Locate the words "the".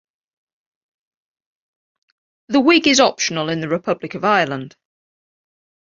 2.47-2.59, 3.61-3.69